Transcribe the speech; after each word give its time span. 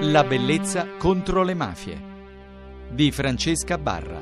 La 0.00 0.24
bellezza 0.24 0.86
contro 0.98 1.42
le 1.42 1.54
mafie 1.54 1.98
di 2.90 3.10
Francesca 3.10 3.78
Barra. 3.78 4.20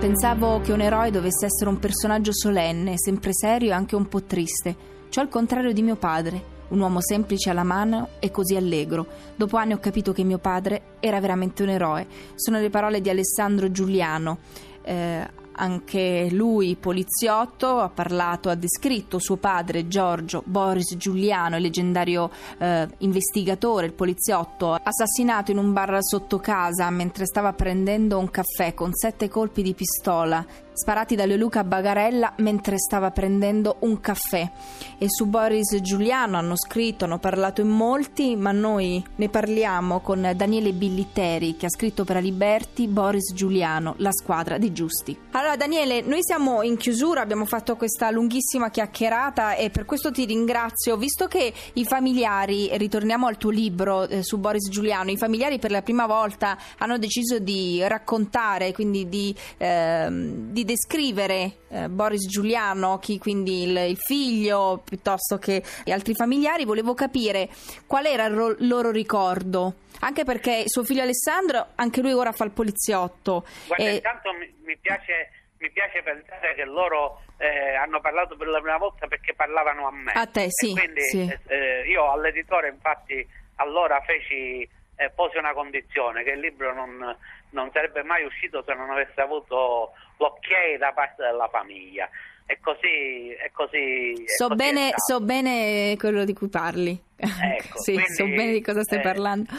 Pensavo 0.00 0.60
che 0.60 0.72
un 0.72 0.80
eroe 0.80 1.12
dovesse 1.12 1.46
essere 1.46 1.70
un 1.70 1.78
personaggio 1.78 2.32
solenne, 2.32 2.94
sempre 2.96 3.32
serio 3.32 3.70
e 3.70 3.72
anche 3.72 3.94
un 3.94 4.08
po' 4.08 4.24
triste, 4.24 4.74
cioè 5.10 5.22
al 5.22 5.30
contrario 5.30 5.72
di 5.72 5.82
mio 5.82 5.94
padre, 5.94 6.42
un 6.70 6.80
uomo 6.80 7.00
semplice 7.00 7.50
alla 7.50 7.62
mano 7.62 8.08
e 8.18 8.32
così 8.32 8.56
allegro. 8.56 9.06
Dopo 9.36 9.56
anni 9.56 9.72
ho 9.72 9.78
capito 9.78 10.12
che 10.12 10.24
mio 10.24 10.38
padre 10.38 10.96
era 10.98 11.20
veramente 11.20 11.62
un 11.62 11.68
eroe. 11.68 12.06
Sono 12.34 12.58
le 12.58 12.68
parole 12.68 13.00
di 13.00 13.08
Alessandro 13.08 13.70
Giuliano. 13.70 14.38
Eh, 14.82 15.24
anche 15.60 16.28
lui, 16.30 16.74
poliziotto, 16.76 17.78
ha 17.78 17.90
parlato, 17.90 18.48
ha 18.48 18.54
descritto 18.54 19.18
suo 19.20 19.36
padre 19.36 19.86
Giorgio 19.86 20.42
Boris 20.46 20.96
Giuliano, 20.96 21.56
il 21.56 21.62
leggendario 21.62 22.30
eh, 22.58 22.88
investigatore, 22.98 23.86
il 23.86 23.92
poliziotto, 23.92 24.72
assassinato 24.72 25.50
in 25.50 25.58
un 25.58 25.72
bar 25.72 25.98
sotto 26.00 26.38
casa 26.38 26.88
mentre 26.90 27.26
stava 27.26 27.52
prendendo 27.52 28.18
un 28.18 28.30
caffè 28.30 28.72
con 28.72 28.94
sette 28.94 29.28
colpi 29.28 29.62
di 29.62 29.74
pistola 29.74 30.44
sparati 30.80 31.14
da 31.14 31.26
Leoluca 31.26 31.62
Bagarella 31.62 32.32
mentre 32.38 32.78
stava 32.78 33.10
prendendo 33.10 33.76
un 33.80 34.00
caffè. 34.00 34.50
E 34.96 35.06
su 35.08 35.26
Boris 35.26 35.78
Giuliano 35.82 36.38
hanno 36.38 36.56
scritto, 36.56 37.04
hanno 37.04 37.18
parlato 37.18 37.60
in 37.60 37.68
molti, 37.68 38.34
ma 38.34 38.50
noi 38.50 39.04
ne 39.16 39.28
parliamo 39.28 40.00
con 40.00 40.32
Daniele 40.34 40.72
Billiteri 40.72 41.56
che 41.56 41.66
ha 41.66 41.70
scritto 41.70 42.04
per 42.04 42.16
Aliberti 42.16 42.88
Boris 42.88 43.34
Giuliano, 43.34 43.94
la 43.98 44.10
squadra 44.12 44.56
di 44.56 44.72
giusti. 44.72 45.16
Allora 45.32 45.56
Daniele, 45.56 46.00
noi 46.00 46.20
siamo 46.22 46.62
in 46.62 46.78
chiusura, 46.78 47.20
abbiamo 47.20 47.44
fatto 47.44 47.76
questa 47.76 48.10
lunghissima 48.10 48.70
chiacchierata 48.70 49.54
e 49.56 49.68
per 49.68 49.84
questo 49.84 50.10
ti 50.10 50.24
ringrazio, 50.24 50.96
visto 50.96 51.26
che 51.26 51.52
i 51.74 51.84
familiari, 51.84 52.70
ritorniamo 52.78 53.26
al 53.26 53.36
tuo 53.36 53.50
libro 53.50 54.08
eh, 54.08 54.22
su 54.22 54.38
Boris 54.38 54.70
Giuliano, 54.70 55.10
i 55.10 55.18
familiari 55.18 55.58
per 55.58 55.70
la 55.70 55.82
prima 55.82 56.06
volta 56.06 56.56
hanno 56.78 56.96
deciso 56.96 57.38
di 57.38 57.82
raccontare, 57.86 58.72
quindi 58.72 59.08
di, 59.08 59.34
eh, 59.58 60.08
di 60.10 60.64
descrivere 60.70 61.50
eh, 61.70 61.88
Boris 61.88 62.28
Giuliano, 62.28 62.98
chi 62.98 63.18
quindi 63.18 63.64
il, 63.64 63.76
il, 63.76 63.96
figlio 63.96 64.80
piuttosto 64.84 65.36
che 65.38 65.62
gli 65.84 65.90
altri 65.90 66.14
familiari, 66.14 66.64
volevo 66.64 66.94
capire 66.94 67.48
qual 67.86 68.06
era 68.06 68.26
il 68.26 68.34
ro- 68.34 68.56
loro 68.58 68.90
ricordo. 68.90 69.74
Anche 70.00 70.24
perché 70.24 70.62
suo 70.66 70.84
figlio 70.84 71.02
Alessandro, 71.02 71.70
anche 71.74 72.00
lui 72.00 72.12
ora 72.12 72.32
fa 72.32 72.44
il 72.44 72.52
poliziotto. 72.52 73.44
Guarda, 73.66 73.84
e... 73.84 73.94
intanto 73.96 74.32
mi, 74.32 74.54
mi, 74.64 74.76
piace, 74.78 75.30
mi, 75.58 75.70
piace, 75.70 76.02
pensare 76.02 76.54
che 76.54 76.64
loro 76.64 77.22
eh, 77.36 77.74
hanno 77.74 78.00
parlato 78.00 78.36
per 78.36 78.46
la 78.46 78.60
prima 78.60 78.78
volta 78.78 79.08
perché 79.08 79.34
parlavano 79.34 79.88
a 79.88 79.92
me. 79.92 80.12
A 80.12 80.26
te, 80.26 80.46
sì. 80.48 80.70
E 80.70 80.72
quindi 80.74 81.02
sì. 81.02 81.38
Eh, 81.48 81.82
io 81.88 82.10
all'editore, 82.12 82.68
infatti, 82.68 83.26
allora 83.56 84.00
feci 84.06 84.66
eh, 85.00 85.08
pose 85.08 85.38
una 85.38 85.54
condizione 85.54 86.22
che 86.22 86.32
il 86.32 86.40
libro 86.40 86.74
non, 86.74 87.16
non, 87.50 87.70
sarebbe 87.72 88.02
mai 88.02 88.22
uscito 88.22 88.62
se 88.66 88.74
non 88.74 88.90
avesse 88.90 89.18
avuto 89.18 89.92
l'ok 90.18 90.76
da 90.78 90.92
parte 90.92 91.22
della 91.22 91.48
famiglia. 91.48 92.08
E 92.44 92.58
così, 92.60 93.30
è 93.30 93.50
così, 93.50 94.12
è 94.12 94.28
so, 94.36 94.48
così 94.48 94.56
bene, 94.56 94.90
so, 94.96 95.20
bene, 95.20 95.96
quello 95.96 96.24
di 96.24 96.34
cui 96.34 96.48
parli. 96.48 97.00
Ecco, 97.16 97.78
sì, 97.80 97.94
quindi, 97.94 98.12
so 98.12 98.24
bene 98.24 98.52
di 98.52 98.60
cosa 98.60 98.82
stai 98.82 98.98
eh, 98.98 99.02
parlando. 99.02 99.50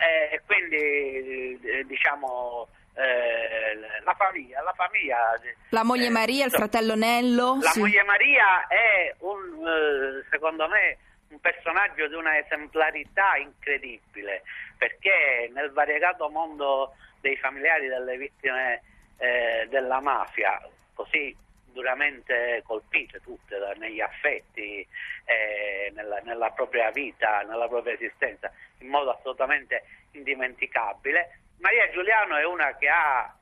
Eh, 0.00 0.34
e 0.34 0.40
quindi, 0.44 1.60
eh, 1.62 1.84
diciamo, 1.86 2.66
eh, 2.94 4.02
la 4.02 4.14
famiglia, 4.14 4.60
la 4.62 4.72
famiglia. 4.74 5.18
La 5.68 5.84
moglie 5.84 6.06
eh, 6.06 6.10
Maria, 6.10 6.46
il 6.46 6.50
fratello 6.50 6.96
Nello. 6.96 7.58
La 7.60 7.70
sì. 7.70 7.78
moglie 7.78 8.02
Maria 8.02 8.66
è 8.66 9.14
un, 9.18 10.24
secondo 10.30 10.66
me, 10.66 10.96
un 11.30 11.40
personaggio 11.40 12.08
di 12.08 12.14
una 12.14 12.38
esemplarità 12.38 13.36
incredibile, 13.36 14.42
perché 14.76 15.50
nel 15.52 15.70
variegato 15.70 16.28
mondo 16.28 16.94
dei 17.20 17.36
familiari 17.36 17.86
delle 17.86 18.16
vittime 18.16 18.82
eh, 19.18 19.66
della 19.68 20.00
mafia, 20.00 20.60
così 20.94 21.36
duramente 21.72 22.62
colpite 22.66 23.20
tutte 23.20 23.58
da, 23.58 23.72
negli 23.76 24.00
affetti, 24.00 24.86
eh, 25.24 25.92
nella, 25.94 26.18
nella, 26.24 26.50
propria 26.50 26.90
vita, 26.90 27.42
nella 27.42 27.68
propria 27.68 27.94
esistenza, 27.94 28.52
in 28.78 28.88
modo 28.88 29.10
assolutamente 29.10 29.84
indimenticabile. 30.12 31.38
Maria 31.58 31.88
Giuliano 31.90 32.36
è 32.36 32.44
una 32.44 32.76
che 32.76 32.88
ha 32.88 33.32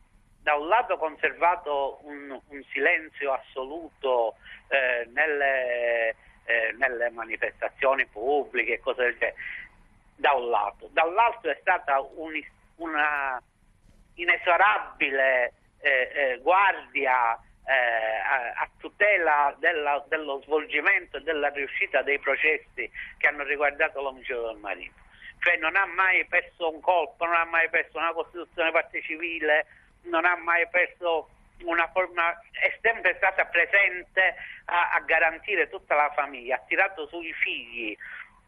da 0.43 0.54
un 0.54 0.69
lato 0.69 0.97
conservato 0.98 2.00
un, 2.03 2.38
un 2.48 2.65
silenzio 2.71 3.32
assoluto 3.32 4.37
eh, 4.69 5.09
nelle 5.12 6.15
eh, 6.48 6.75
nelle 6.78 7.10
manifestazioni 7.10 8.06
pubbliche 8.06 8.75
e 8.75 8.81
cose 8.81 9.03
del 9.03 9.19
genere, 9.19 9.36
da 10.16 10.32
un 10.32 10.48
lato. 10.48 10.88
Dall'altro 10.92 11.50
è 11.50 11.59
stata 11.60 12.00
un, 12.00 12.32
una 12.76 13.41
inesorabile 14.14 15.53
eh, 15.81 16.10
eh, 16.14 16.38
guardia 16.38 17.34
eh, 17.66 17.72
a, 17.72 18.62
a, 18.62 18.69
tutela 18.78 19.54
della, 19.59 20.03
dello 20.09 20.41
svolgimento 20.42 21.19
e 21.19 21.22
della 21.22 21.48
riuscita 21.48 22.00
dei 22.00 22.19
processi 22.19 22.91
che 23.19 23.26
hanno 23.26 23.44
riguardato 23.44 24.00
l'omicidio 24.00 24.47
del 24.47 24.56
marito. 24.56 24.97
Cioè 25.41 25.56
non 25.59 25.76
ha 25.76 25.84
mai 25.84 26.25
perso 26.25 26.72
un 26.72 26.80
colpo, 26.80 27.26
non 27.26 27.34
ha 27.34 27.44
mai 27.44 27.69
perso 27.69 27.98
una 27.98 28.12
costituzione 28.12 28.72
parte 28.72 29.03
civile, 29.03 29.66
non 30.04 30.25
ha 30.25 30.34
mai 30.36 30.66
perso 30.69 31.28
una 31.65 31.89
forma, 31.89 32.31
è 32.53 32.77
sempre 32.81 33.15
stata 33.17 33.45
presente 33.47 34.35
a, 34.67 34.93
a, 34.95 35.01
garantire 35.01 35.69
tutta 35.69 35.95
la 35.95 36.11
famiglia, 36.15 36.57
ha 36.57 36.65
tirato 36.67 37.07
sui 37.07 37.33
figli, 37.33 37.97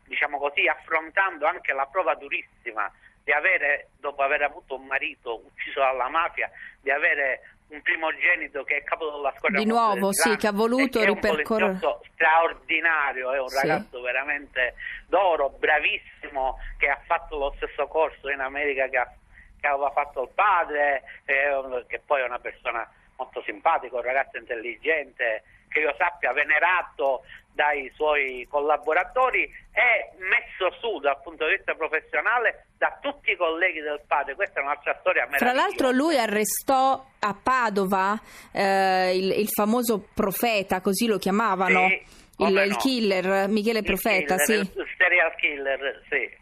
diciamo 0.04 0.38
così, 0.38 0.66
affrontando 0.66 1.47
anche 1.47 1.72
la 1.72 1.87
prova 1.87 2.15
durissima 2.15 2.91
di 3.22 3.32
avere, 3.32 3.88
dopo 3.98 4.22
aver 4.22 4.43
avuto 4.43 4.76
un 4.76 4.87
marito 4.87 5.43
ucciso 5.44 5.81
dalla 5.81 6.09
mafia, 6.09 6.50
di 6.81 6.91
avere 6.91 7.50
un 7.69 7.81
primogenito 7.82 8.65
che 8.65 8.78
è 8.78 8.82
capo 8.82 9.10
della 9.10 9.32
squadra 9.37 9.59
di 9.59 9.66
nuovo, 9.66 10.12
sì, 10.12 10.37
che 10.37 10.48
ha 10.48 10.53
voluto 10.53 11.04
ripercorrere 11.04 11.78
straordinario, 12.12 13.32
è 13.32 13.38
un 13.38 13.48
ragazzo 13.48 13.98
sì. 13.98 14.03
veramente 14.03 14.75
d'oro, 15.06 15.50
bravissimo, 15.50 16.59
che 16.78 16.88
ha 16.88 17.00
fatto 17.06 17.38
lo 17.38 17.53
stesso 17.56 17.87
corso 17.87 18.28
in 18.28 18.41
America 18.41 18.88
che, 18.88 18.97
ha, 18.97 19.12
che 19.60 19.66
aveva 19.66 19.91
fatto 19.91 20.22
il 20.22 20.31
padre, 20.34 21.03
eh, 21.25 21.84
che 21.87 22.00
poi 22.04 22.22
è 22.22 22.25
una 22.25 22.41
persona 22.41 22.88
molto 23.20 23.42
simpatico, 23.42 23.97
un 23.97 24.03
ragazzo 24.03 24.38
intelligente, 24.38 25.42
che 25.69 25.81
io 25.81 25.94
sappia 25.98 26.32
venerato 26.32 27.22
dai 27.53 27.91
suoi 27.94 28.47
collaboratori 28.48 29.42
e 29.42 30.16
messo 30.19 30.75
su 30.81 30.98
dal 31.00 31.20
punto 31.22 31.47
di 31.47 31.56
vista 31.56 31.75
professionale 31.75 32.66
da 32.78 32.97
tutti 33.00 33.32
i 33.32 33.36
colleghi 33.36 33.80
del 33.80 34.00
padre. 34.06 34.34
Questa 34.34 34.60
è 34.60 34.62
un'altra 34.62 34.97
storia 35.00 35.26
Tra 35.36 35.53
l'altro 35.53 35.91
lui 35.91 36.16
arrestò 36.16 37.04
a 37.19 37.36
Padova 37.41 38.19
eh, 38.53 39.16
il, 39.16 39.30
il, 39.38 39.48
famoso 39.48 40.09
profeta, 40.14 40.80
così 40.80 41.06
lo 41.06 41.19
chiamavano, 41.19 41.88
sì, 41.88 42.03
il, 42.38 42.53
no. 42.53 42.62
il, 42.62 42.76
killer 42.76 43.48
Michele 43.48 43.80
il 43.80 43.84
Profeta, 43.84 44.36
killer, 44.36 44.64
sì. 44.64 44.78
Il 44.78 44.88
serial 44.97 45.34
killer, 45.36 46.03
sì. 46.09 46.38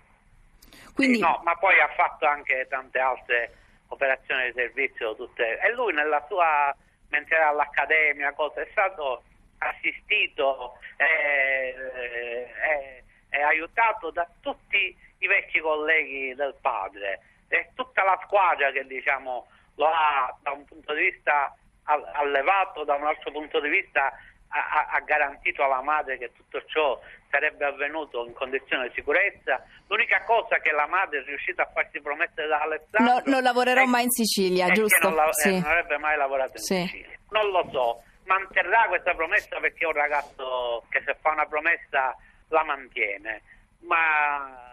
Quindi... 0.94 1.16
sì 1.16 1.22
no, 1.22 1.40
ma 1.42 1.56
poi 1.56 1.80
ha 1.80 1.88
fatto 1.96 2.26
anche 2.26 2.66
tante 2.68 2.98
altre 2.98 3.52
operazioni 3.88 4.46
di 4.46 4.52
servizio 4.52 5.14
tutte. 5.14 5.58
E 5.58 5.72
lui 5.72 5.92
nella 5.92 6.24
sua, 6.28 6.74
mentre 7.08 7.36
era 7.36 7.48
all'accademia, 7.48 8.32
cosa, 8.32 8.60
è 8.60 8.68
stato 8.70 9.22
assistito 9.58 10.78
e 10.96 11.74
eh, 12.02 13.04
eh, 13.30 13.42
aiutato 13.42 14.10
da 14.10 14.28
tutti 14.40 14.96
i 15.18 15.26
vecchi 15.26 15.60
colleghi 15.60 16.34
del 16.34 16.54
padre 16.60 17.20
e 17.48 17.70
tutta 17.74 18.04
la 18.04 18.18
squadra 18.24 18.70
che 18.70 18.86
diciamo 18.86 19.48
lo 19.76 19.86
ha 19.86 20.36
da 20.42 20.52
un 20.52 20.64
punto 20.64 20.94
di 20.94 21.02
vista 21.02 21.54
allevato, 21.84 22.84
da 22.84 22.94
un 22.94 23.06
altro 23.06 23.30
punto 23.30 23.60
di 23.60 23.68
vista 23.68 24.12
ha, 24.48 24.88
ha, 24.92 25.00
garantito 25.00 25.62
alla 25.62 25.82
madre 25.82 26.18
che 26.18 26.32
tutto 26.32 26.62
ciò 26.66 26.98
sarebbe 27.30 27.64
avvenuto 27.66 28.24
in 28.24 28.32
condizioni 28.32 28.88
di 28.88 28.94
sicurezza. 28.94 29.62
L'unica 29.88 30.22
cosa 30.24 30.58
che 30.58 30.70
la 30.72 30.86
madre 30.86 31.20
è 31.20 31.24
riuscita 31.24 31.62
a 31.62 31.70
farsi 31.72 32.00
promettere 32.00 32.48
da 32.48 32.60
Alessandro... 32.60 33.14
No, 33.14 33.22
non 33.26 33.42
lavorerò 33.42 33.82
è, 33.82 33.86
mai 33.86 34.04
in 34.04 34.10
Sicilia, 34.10 34.68
giusto? 34.70 35.08
Non, 35.08 35.16
la, 35.16 35.32
sì. 35.32 35.48
eh, 35.48 35.60
non, 35.60 35.64
avrebbe 35.64 35.98
mai 35.98 36.16
lavorato 36.16 36.52
in 36.52 36.62
sì. 36.62 36.80
Sicilia. 36.82 37.18
Non 37.30 37.50
lo 37.50 37.68
so, 37.70 38.02
manterrà 38.24 38.86
questa 38.88 39.14
promessa 39.14 39.58
perché 39.60 39.84
è 39.84 39.88
un 39.88 39.92
ragazzo 39.92 40.84
che 40.88 41.02
se 41.04 41.14
fa 41.20 41.32
una 41.32 41.46
promessa 41.46 42.16
la 42.48 42.64
mantiene, 42.64 43.42
ma 43.80 44.66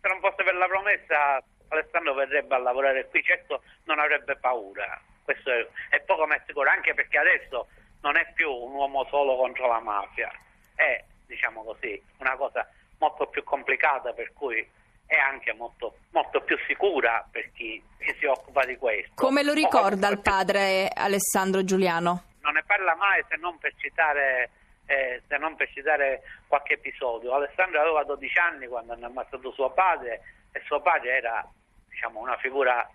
se 0.00 0.08
non 0.08 0.20
fosse 0.20 0.44
per 0.44 0.54
la 0.54 0.66
promessa 0.66 1.42
Alessandro 1.68 2.14
verrebbe 2.14 2.54
a 2.54 2.58
lavorare 2.58 3.08
qui, 3.08 3.22
certo 3.22 3.62
non 3.84 3.98
avrebbe 3.98 4.36
paura. 4.36 5.00
Questo 5.24 5.50
è, 5.50 5.66
è 5.88 6.00
poco 6.00 6.26
ma 6.26 6.38
sicuro, 6.46 6.68
anche 6.68 6.92
perché 6.92 7.18
adesso 7.18 7.68
non 8.04 8.16
è 8.16 8.30
più 8.34 8.52
un 8.52 8.74
uomo 8.74 9.06
solo 9.08 9.34
contro 9.36 9.66
la 9.66 9.80
mafia, 9.80 10.30
è 10.74 11.02
diciamo 11.26 11.64
così 11.64 12.00
una 12.18 12.36
cosa 12.36 12.68
molto 12.98 13.26
più 13.28 13.42
complicata 13.42 14.12
per 14.12 14.34
cui 14.34 14.64
è 15.06 15.16
anche 15.16 15.54
molto, 15.54 15.96
molto 16.10 16.42
più 16.42 16.56
sicura 16.66 17.26
per 17.30 17.50
chi, 17.52 17.82
chi, 17.98 18.14
si 18.18 18.26
occupa 18.26 18.66
di 18.66 18.76
questo. 18.76 19.12
Come 19.14 19.42
lo 19.42 19.54
ricorda 19.54 20.08
il 20.08 20.20
padre 20.20 20.90
Alessandro 20.94 21.64
Giuliano? 21.64 22.24
Non 22.42 22.52
ne 22.52 22.62
parla 22.66 22.94
mai 22.94 23.24
se 23.26 23.36
non 23.36 23.56
per 23.58 23.72
citare 23.76 24.50
eh, 24.86 25.22
se 25.26 25.38
non 25.38 25.56
per 25.56 25.70
citare 25.72 26.20
qualche 26.46 26.74
episodio. 26.74 27.32
Alessandro 27.32 27.80
aveva 27.80 28.04
12 28.04 28.38
anni 28.38 28.66
quando 28.66 28.92
hanno 28.92 29.06
ammazzato 29.06 29.50
suo 29.52 29.70
padre 29.70 30.20
e 30.52 30.60
suo 30.66 30.82
padre 30.82 31.16
era 31.16 31.50
diciamo, 31.88 32.20
una 32.20 32.36
figura 32.36 32.86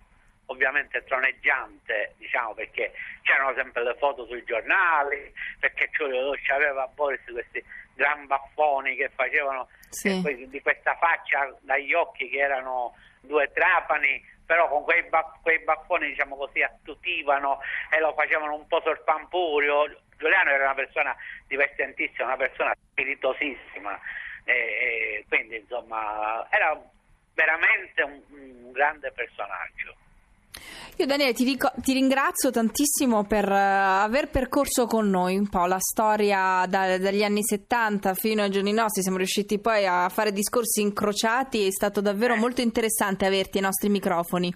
ovviamente 0.50 1.04
troneggiante, 1.04 2.14
diciamo, 2.18 2.54
perché 2.54 2.92
c'erano 3.22 3.54
sempre 3.54 3.84
le 3.84 3.94
foto 3.94 4.26
sui 4.26 4.42
giornali, 4.44 5.32
perché 5.58 5.88
c'aveva 6.42 6.86
Boris 6.88 7.22
questi 7.30 7.64
gran 7.94 8.26
baffoni 8.26 8.96
che 8.96 9.10
facevano 9.10 9.68
sì. 9.90 10.22
eh, 10.26 10.48
di 10.48 10.60
questa 10.60 10.96
faccia 10.96 11.56
dagli 11.60 11.94
occhi 11.94 12.28
che 12.28 12.38
erano 12.38 12.96
due 13.20 13.50
trapani, 13.52 14.24
però 14.44 14.68
con 14.68 14.82
quei, 14.82 15.04
ba- 15.04 15.38
quei 15.40 15.60
baffoni 15.60 16.08
diciamo 16.08 16.36
così 16.36 16.62
attutivano 16.62 17.60
e 17.90 18.00
lo 18.00 18.12
facevano 18.14 18.54
un 18.54 18.66
po' 18.66 18.80
sorpampurio. 18.80 20.00
Giuliano 20.16 20.50
era 20.50 20.64
una 20.64 20.74
persona 20.74 21.16
divertentissima, 21.46 22.26
una 22.26 22.36
persona 22.36 22.74
spiritosissima, 22.90 23.98
e, 24.44 24.52
e 24.52 25.24
quindi 25.28 25.56
insomma 25.58 26.46
era 26.50 26.78
veramente 27.34 28.02
un, 28.02 28.20
un 28.30 28.72
grande 28.72 29.12
personaggio. 29.12 29.94
Io 31.00 31.06
Daniele 31.06 31.32
ti, 31.32 31.44
dico, 31.44 31.72
ti, 31.76 31.94
ringrazio 31.94 32.50
tantissimo 32.50 33.24
per 33.24 33.48
uh, 33.48 34.04
aver 34.04 34.28
percorso 34.28 34.84
con 34.84 35.08
noi 35.08 35.38
un 35.38 35.48
po' 35.48 35.64
la 35.64 35.78
storia 35.78 36.66
da, 36.68 36.98
dagli 36.98 37.22
anni 37.22 37.42
70 37.42 38.12
fino 38.12 38.42
ai 38.42 38.50
giorni 38.50 38.70
nostri, 38.74 39.00
siamo 39.00 39.16
riusciti 39.16 39.58
poi 39.58 39.86
a 39.86 40.10
fare 40.10 40.30
discorsi 40.30 40.82
incrociati, 40.82 41.66
è 41.66 41.70
stato 41.70 42.02
davvero 42.02 42.36
molto 42.36 42.60
interessante 42.60 43.24
averti 43.24 43.56
ai 43.56 43.64
nostri 43.64 43.88
microfoni. 43.88 44.52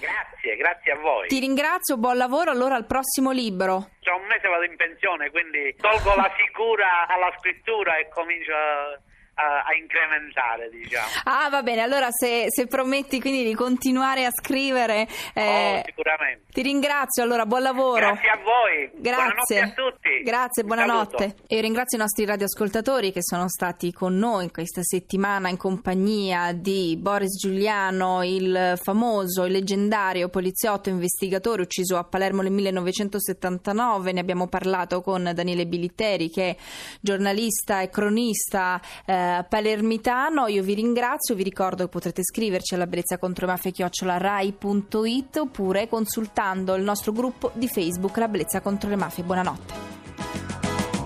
Grazie, 0.00 0.56
grazie 0.56 0.92
a 0.92 0.98
voi. 0.98 1.28
Ti 1.28 1.40
ringrazio, 1.40 1.98
buon 1.98 2.16
lavoro, 2.16 2.50
allora 2.50 2.76
al 2.76 2.86
prossimo 2.86 3.30
libro. 3.30 3.90
Tra 4.00 4.14
un 4.14 4.24
mese 4.24 4.48
vado 4.48 4.64
in 4.64 4.76
pensione, 4.76 5.30
quindi 5.30 5.76
tolgo 5.76 6.14
la 6.14 6.32
sicura 6.40 7.06
alla 7.06 7.30
scrittura 7.36 7.98
e 7.98 8.08
comincio 8.08 8.52
a 8.52 8.98
a, 9.36 9.64
a, 9.66 9.74
incrementare, 9.74 10.70
diciamo. 10.70 11.06
Ah, 11.24 11.48
va 11.50 11.62
bene, 11.62 11.82
allora 11.82 12.08
se, 12.10 12.46
se 12.48 12.66
prometti 12.66 13.20
quindi 13.20 13.44
di 13.44 13.54
continuare 13.54 14.24
a 14.24 14.30
scrivere... 14.30 15.06
Eh, 15.34 15.78
oh, 15.78 15.82
sicuramente. 15.84 16.44
Ti 16.52 16.62
ringrazio, 16.62 17.22
allora 17.22 17.44
buon 17.44 17.62
lavoro. 17.62 18.12
Grazie 18.12 18.30
a 18.30 18.38
voi. 18.38 18.90
Grazie. 18.94 19.60
A 19.60 19.68
tutti. 19.70 20.22
Grazie, 20.22 20.64
buonanotte. 20.64 21.36
E 21.46 21.60
ringrazio 21.60 21.98
i 21.98 22.00
nostri 22.00 22.24
radioascoltatori 22.24 23.12
che 23.12 23.22
sono 23.22 23.48
stati 23.48 23.92
con 23.92 24.16
noi 24.16 24.44
in 24.44 24.50
questa 24.50 24.82
settimana 24.82 25.50
in 25.50 25.58
compagnia 25.58 26.52
di 26.52 26.96
Boris 26.98 27.38
Giuliano, 27.38 28.22
il 28.22 28.78
famoso, 28.82 29.44
il 29.44 29.52
leggendario 29.52 30.30
poliziotto 30.30 30.88
investigatore 30.88 31.60
ucciso 31.60 31.98
a 31.98 32.04
Palermo 32.04 32.40
nel 32.40 32.52
1979. 32.52 34.12
Ne 34.12 34.20
abbiamo 34.20 34.48
parlato 34.48 35.02
con 35.02 35.30
Daniele 35.34 35.66
Bilitteri 35.66 36.30
che 36.30 36.50
è 36.50 36.56
giornalista 37.00 37.82
e 37.82 37.90
cronista 37.90 38.80
eh, 39.04 39.25
palermitano. 39.48 40.46
Io 40.46 40.62
vi 40.62 40.74
ringrazio, 40.74 41.34
vi 41.34 41.42
ricordo 41.42 41.84
che 41.84 41.90
potrete 41.90 42.22
scriverci 42.22 42.74
alla 42.74 42.86
bellezza 42.86 43.18
contro 43.18 43.46
mafia 43.46 43.72
rai.it 44.18 45.36
oppure 45.36 45.88
consultando 45.88 46.74
il 46.74 46.82
nostro 46.82 47.12
gruppo 47.12 47.50
di 47.54 47.68
Facebook 47.68 48.16
La 48.16 48.28
bellezza 48.28 48.60
contro 48.60 48.88
le 48.88 48.96
mafie. 48.96 49.24
Buonanotte. 49.24 49.74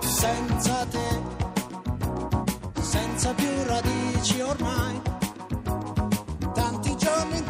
Senza 0.00 0.86
te, 0.90 1.20
senza 2.80 3.32
più 3.32 3.48
radici 3.64 4.40
ormai 4.40 5.00
c'era 7.00 7.49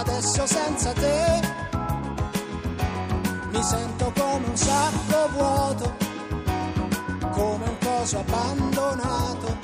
adesso 0.00 0.46
senza 0.46 0.92
te. 0.92 1.40
Mi 3.52 3.62
sento 3.62 4.12
come 4.16 4.46
un 4.46 4.56
sacco 4.56 5.28
vuoto, 5.32 5.96
come 7.32 7.64
un 7.68 7.76
coso 7.78 8.18
abbandonato 8.18 9.59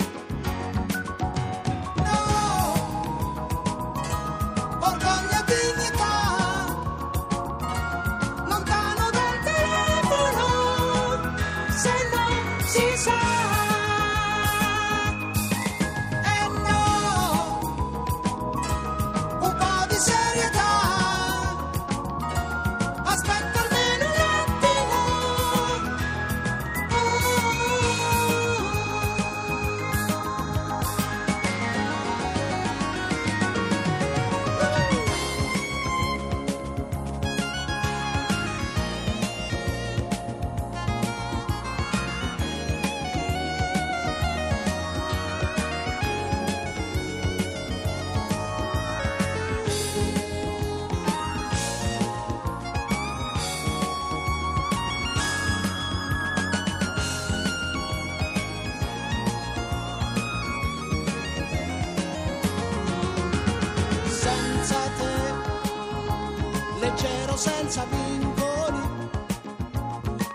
senza 67.36 67.84
vincoli, 67.90 69.10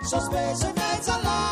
sospeso 0.02 0.68
in 0.68 0.74
mezzo 0.76 1.12
all'aria, 1.12 1.51